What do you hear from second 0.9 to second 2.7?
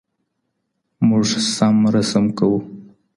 موږ سم رسم کوو.